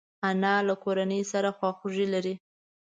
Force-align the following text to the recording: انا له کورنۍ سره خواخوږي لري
انا 0.29 0.55
له 0.67 0.75
کورنۍ 0.83 1.21
سره 1.31 1.49
خواخوږي 1.57 2.05
لري 2.13 2.35